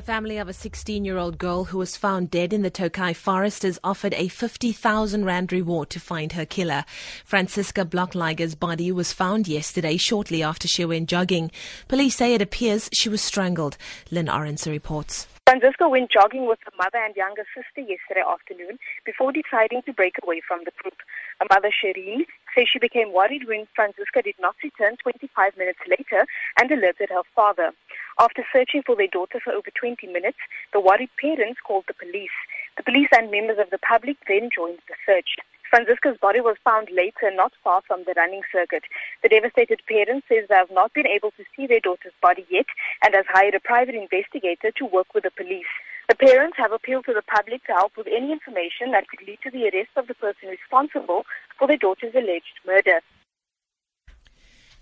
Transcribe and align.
The 0.00 0.06
family 0.06 0.38
of 0.38 0.48
a 0.48 0.54
16 0.54 1.04
year 1.04 1.18
old 1.18 1.36
girl 1.36 1.64
who 1.64 1.76
was 1.76 1.94
found 1.94 2.30
dead 2.30 2.54
in 2.54 2.62
the 2.62 2.70
Tokai 2.70 3.12
forest 3.12 3.64
has 3.64 3.78
offered 3.84 4.14
a 4.14 4.28
50,000 4.28 5.26
Rand 5.26 5.52
reward 5.52 5.90
to 5.90 6.00
find 6.00 6.32
her 6.32 6.46
killer. 6.46 6.86
Franziska 7.22 7.84
Blöchliger's 7.84 8.54
body 8.54 8.90
was 8.90 9.12
found 9.12 9.46
yesterday 9.46 9.98
shortly 9.98 10.42
after 10.42 10.66
she 10.66 10.86
went 10.86 11.10
jogging. 11.10 11.50
Police 11.86 12.16
say 12.16 12.32
it 12.32 12.40
appears 12.40 12.88
she 12.94 13.10
was 13.10 13.20
strangled. 13.20 13.76
Lynn 14.10 14.28
Orense 14.28 14.66
reports. 14.70 15.26
Franziska 15.46 15.86
went 15.86 16.10
jogging 16.10 16.46
with 16.46 16.60
her 16.64 16.72
mother 16.78 17.04
and 17.04 17.14
younger 17.16 17.44
sister 17.52 17.80
yesterday 17.80 18.22
afternoon 18.22 18.78
before 19.04 19.32
deciding 19.32 19.82
to 19.82 19.92
break 19.92 20.14
away 20.22 20.40
from 20.46 20.60
the 20.64 20.70
group. 20.80 20.94
Her 21.40 21.46
mother, 21.50 21.68
Shireen, 21.68 22.24
says 22.54 22.68
she 22.72 22.78
became 22.78 23.12
worried 23.12 23.48
when 23.48 23.66
Franziska 23.74 24.22
did 24.22 24.36
not 24.40 24.54
return 24.62 24.96
25 25.02 25.58
minutes 25.58 25.80
later 25.88 26.24
and 26.56 26.70
alerted 26.70 27.10
her 27.10 27.22
father. 27.34 27.72
After 28.18 28.44
searching 28.52 28.82
for 28.84 28.96
their 28.96 29.08
daughter 29.08 29.40
for 29.42 29.52
over 29.52 29.70
20 29.70 30.06
minutes, 30.08 30.38
the 30.72 30.80
worried 30.80 31.10
parents 31.20 31.60
called 31.64 31.84
the 31.86 31.94
police. 31.94 32.34
The 32.76 32.82
police 32.82 33.08
and 33.12 33.30
members 33.30 33.58
of 33.58 33.70
the 33.70 33.78
public 33.78 34.16
then 34.26 34.50
joined 34.54 34.80
the 34.88 34.94
search. 35.06 35.36
Franziska's 35.70 36.18
body 36.20 36.40
was 36.40 36.56
found 36.64 36.88
later 36.90 37.30
not 37.30 37.52
far 37.62 37.80
from 37.86 38.02
the 38.04 38.14
running 38.16 38.42
circuit. 38.50 38.82
The 39.22 39.28
devastated 39.28 39.80
parents 39.86 40.26
says 40.28 40.46
they 40.48 40.56
have 40.56 40.70
not 40.70 40.92
been 40.92 41.06
able 41.06 41.30
to 41.38 41.44
see 41.54 41.68
their 41.68 41.78
daughter's 41.78 42.16
body 42.20 42.44
yet 42.50 42.66
and 43.02 43.14
has 43.14 43.24
hired 43.28 43.54
a 43.54 43.60
private 43.60 43.94
investigator 43.94 44.72
to 44.72 44.84
work 44.84 45.14
with 45.14 45.22
the 45.22 45.30
police. 45.30 45.70
The 46.08 46.16
parents 46.16 46.56
have 46.58 46.72
appealed 46.72 47.04
to 47.06 47.14
the 47.14 47.22
public 47.22 47.64
to 47.66 47.72
help 47.72 47.96
with 47.96 48.08
any 48.08 48.32
information 48.32 48.90
that 48.90 49.06
could 49.06 49.22
lead 49.24 49.38
to 49.44 49.50
the 49.50 49.70
arrest 49.70 49.94
of 49.94 50.08
the 50.08 50.14
person 50.14 50.48
responsible 50.48 51.24
for 51.56 51.68
their 51.68 51.78
daughter's 51.78 52.16
alleged 52.16 52.58
murder. 52.66 52.98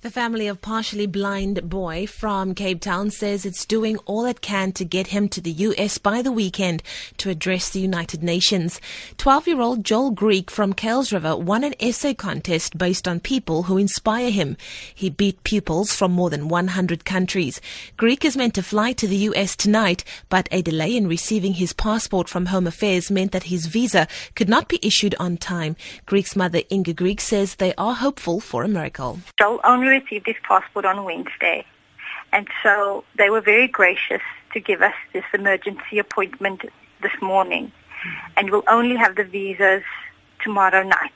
The 0.01 0.13
family 0.13 0.47
of 0.47 0.63
partially 0.63 1.09
blind 1.09 1.69
boy 1.69 2.07
from 2.07 2.55
Cape 2.55 2.81
Town 2.81 3.11
says 3.11 3.45
it's 3.45 3.67
doing 3.67 3.97
all 4.07 4.27
it 4.27 4.41
can 4.41 4.71
to 4.75 4.85
get 4.85 5.09
him 5.09 5.29
to 5.31 5.41
the 5.41 5.51
US 5.51 5.99
by 5.99 6.23
the 6.23 6.31
weekend 6.31 6.85
to 7.17 7.31
address 7.31 7.69
the 7.69 7.81
United 7.81 8.23
Nations. 8.23 8.81
12-year-old 9.17 9.83
Joel 9.83 10.13
Greek 10.13 10.53
from 10.53 10.73
Kuilsriver 10.73 11.43
won 11.43 11.65
an 11.65 11.75
essay 11.81 12.15
contest 12.15 12.79
based 12.79 13.09
on 13.09 13.19
people 13.19 13.65
who 13.65 13.77
inspire 13.77 14.31
him. 14.31 14.57
He 14.95 15.11
beat 15.11 15.43
pupils 15.43 15.93
from 15.93 16.13
more 16.13 16.31
than 16.31 16.47
100 16.47 17.05
countries. 17.05 17.61
Greek 17.97 18.25
is 18.25 18.37
meant 18.37 18.55
to 18.55 18.63
fly 18.63 18.93
to 18.93 19.09
the 19.09 19.27
US 19.31 19.57
tonight, 19.57 20.05
but 20.29 20.49
a 20.53 20.63
delay 20.63 20.97
in 20.97 21.09
receiving 21.09 21.55
his 21.55 21.73
passport 21.73 22.29
from 22.29 22.47
Home 22.47 22.69
Affairs 22.69 23.11
meant 23.11 23.33
that 23.33 23.51
his 23.51 23.67
visa 23.67 24.07
could 24.37 24.49
not 24.49 24.69
be 24.69 24.79
issued 24.81 25.17
on 25.19 25.39
time. 25.39 25.75
Greek's 26.07 26.37
mother 26.37 26.63
Inga 26.71 26.93
Greek 26.93 27.21
says 27.21 27.57
they 27.57 27.75
are 27.75 27.95
hopeful 27.97 28.39
for 28.39 28.63
a 28.63 28.69
miracle. 28.69 29.19
Joel 29.37 29.59
only 29.65 29.88
received 29.89 30.27
his 30.27 30.37
passport 30.43 30.85
on 30.85 31.05
Wednesday. 31.05 31.65
And 32.33 32.49
so 32.63 33.05
they 33.17 33.31
were 33.31 33.41
very 33.41 33.69
gracious 33.69 34.23
to 34.53 34.61
give 34.61 34.83
us 34.83 34.95
this 35.13 35.25
emergency 35.33 35.99
appointment 35.99 36.63
this 37.03 37.13
morning. 37.21 37.73
And 38.37 38.51
we'll 38.51 38.65
only 38.69 38.97
have 38.97 39.17
the 39.17 39.25
visas 39.25 39.83
tomorrow 40.43 40.83
night. 40.83 41.13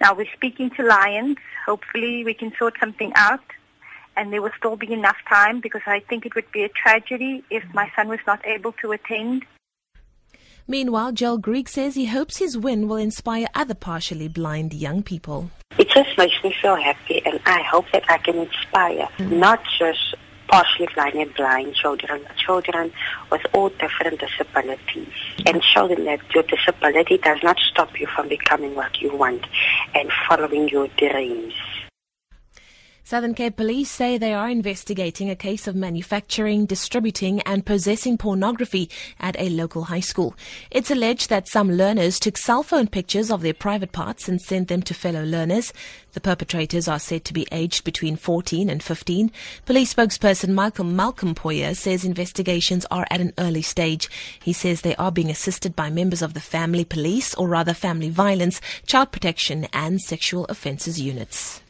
Now 0.00 0.14
we're 0.14 0.32
speaking 0.32 0.70
to 0.70 0.82
Lions. 0.82 1.36
Hopefully 1.66 2.24
we 2.24 2.34
can 2.34 2.52
sort 2.58 2.74
something 2.80 3.12
out. 3.14 3.44
And 4.16 4.32
there 4.32 4.42
will 4.42 4.50
still 4.58 4.76
be 4.76 4.92
enough 4.92 5.16
time 5.28 5.60
because 5.60 5.82
I 5.86 6.00
think 6.00 6.26
it 6.26 6.34
would 6.34 6.50
be 6.52 6.64
a 6.64 6.68
tragedy 6.68 7.44
if 7.50 7.62
my 7.72 7.90
son 7.94 8.08
was 8.08 8.18
not 8.26 8.44
able 8.46 8.72
to 8.82 8.92
attend. 8.92 9.44
Meanwhile, 10.66 11.12
Joel 11.12 11.38
Greek 11.38 11.68
says 11.68 11.94
he 11.94 12.06
hopes 12.06 12.38
his 12.38 12.56
win 12.56 12.88
will 12.88 12.96
inspire 12.96 13.46
other 13.54 13.74
partially 13.74 14.28
blind 14.28 14.72
young 14.72 15.02
people. 15.02 15.50
It 15.78 15.88
just 15.88 16.16
makes 16.18 16.34
me 16.44 16.54
feel 16.60 16.76
happy, 16.76 17.22
and 17.24 17.40
I 17.46 17.62
hope 17.62 17.86
that 17.92 18.04
I 18.08 18.18
can 18.18 18.36
inspire 18.36 19.08
not 19.18 19.60
just 19.78 20.14
partially 20.48 20.88
blind 20.94 21.14
and 21.14 21.34
blind 21.34 21.74
children, 21.74 22.26
children 22.36 22.92
with 23.30 23.42
all 23.54 23.68
different 23.70 24.20
disabilities, 24.20 25.08
and 25.46 25.62
show 25.62 25.86
them 25.88 26.04
that 26.04 26.20
your 26.34 26.42
disability 26.42 27.18
does 27.18 27.38
not 27.42 27.56
stop 27.58 27.98
you 27.98 28.06
from 28.08 28.28
becoming 28.28 28.74
what 28.74 29.00
you 29.00 29.16
want 29.16 29.46
and 29.94 30.10
following 30.28 30.68
your 30.68 30.88
dreams. 30.98 31.54
Southern 33.10 33.34
Cape 33.34 33.56
Police 33.56 33.90
say 33.90 34.18
they 34.18 34.32
are 34.32 34.48
investigating 34.48 35.28
a 35.28 35.34
case 35.34 35.66
of 35.66 35.74
manufacturing, 35.74 36.64
distributing, 36.64 37.40
and 37.40 37.66
possessing 37.66 38.16
pornography 38.16 38.88
at 39.18 39.34
a 39.36 39.48
local 39.48 39.82
high 39.82 39.98
school. 39.98 40.36
It's 40.70 40.92
alleged 40.92 41.28
that 41.28 41.48
some 41.48 41.72
learners 41.72 42.20
took 42.20 42.36
cell 42.36 42.62
phone 42.62 42.86
pictures 42.86 43.28
of 43.28 43.42
their 43.42 43.52
private 43.52 43.90
parts 43.90 44.28
and 44.28 44.40
sent 44.40 44.68
them 44.68 44.80
to 44.82 44.94
fellow 44.94 45.24
learners. 45.24 45.72
The 46.12 46.20
perpetrators 46.20 46.86
are 46.86 47.00
said 47.00 47.24
to 47.24 47.32
be 47.32 47.48
aged 47.50 47.82
between 47.82 48.14
14 48.14 48.70
and 48.70 48.80
15. 48.80 49.32
Police 49.66 49.92
spokesperson 49.92 50.50
Malcolm 50.50 50.94
Malcolm 50.94 51.34
Pojie 51.34 51.74
says 51.74 52.04
investigations 52.04 52.86
are 52.92 53.08
at 53.10 53.20
an 53.20 53.32
early 53.38 53.62
stage. 53.62 54.08
He 54.40 54.52
says 54.52 54.82
they 54.82 54.94
are 54.94 55.10
being 55.10 55.30
assisted 55.30 55.74
by 55.74 55.90
members 55.90 56.22
of 56.22 56.34
the 56.34 56.40
family 56.40 56.84
police, 56.84 57.34
or 57.34 57.48
rather 57.48 57.74
family 57.74 58.08
violence, 58.08 58.60
child 58.86 59.10
protection, 59.10 59.66
and 59.72 60.00
sexual 60.00 60.44
offences 60.44 61.00
units. 61.00 61.60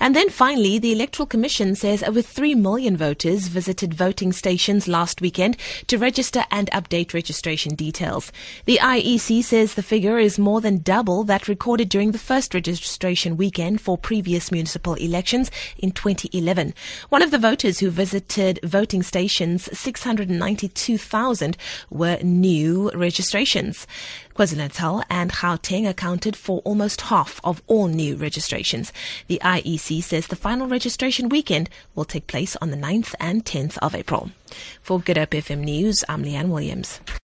And 0.00 0.16
then 0.16 0.30
finally, 0.30 0.78
the 0.78 0.92
Electoral 0.92 1.26
Commission 1.26 1.74
says 1.74 2.02
over 2.02 2.22
3 2.22 2.54
million 2.54 2.96
voters 2.96 3.48
visited 3.48 3.92
voting 3.92 4.32
stations 4.32 4.88
last 4.88 5.20
weekend 5.20 5.58
to 5.88 5.98
register 5.98 6.46
and 6.50 6.70
update 6.70 7.12
registration 7.12 7.74
details. 7.74 8.32
The 8.64 8.78
IEC 8.80 9.44
says 9.44 9.74
the 9.74 9.82
figure 9.82 10.18
is 10.18 10.38
more 10.38 10.62
than 10.62 10.78
double 10.78 11.22
that 11.24 11.48
recorded 11.48 11.90
during 11.90 12.12
the 12.12 12.18
first 12.18 12.54
registration 12.54 13.36
weekend 13.36 13.82
for 13.82 13.98
previous 13.98 14.50
municipal 14.50 14.94
elections 14.94 15.50
in 15.76 15.92
2011. 15.92 16.72
One 17.10 17.22
of 17.22 17.30
the 17.30 17.38
voters 17.38 17.80
who 17.80 17.90
visited 17.90 18.58
voting 18.64 19.02
stations, 19.02 19.68
692,000, 19.78 21.56
were 21.90 22.18
new 22.22 22.90
registrations. 22.94 23.86
KwaZulu-Natal 24.40 25.04
and 25.10 25.30
Gauteng 25.30 25.86
accounted 25.86 26.34
for 26.34 26.60
almost 26.60 27.02
half 27.02 27.42
of 27.44 27.60
all 27.66 27.88
new 27.88 28.16
registrations. 28.16 28.90
The 29.26 29.38
IEC 29.44 30.02
says 30.02 30.28
the 30.28 30.34
final 30.34 30.66
registration 30.66 31.28
weekend 31.28 31.68
will 31.94 32.06
take 32.06 32.26
place 32.26 32.56
on 32.56 32.70
the 32.70 32.76
9th 32.78 33.14
and 33.20 33.44
10th 33.44 33.76
of 33.82 33.94
April. 33.94 34.30
For 34.80 34.98
Good 34.98 35.18
Hope 35.18 35.32
FM 35.32 35.58
News, 35.58 36.04
I'm 36.08 36.24
Leanne 36.24 36.48
Williams. 36.48 37.00